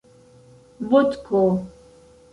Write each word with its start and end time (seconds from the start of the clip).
vodko 0.89 1.45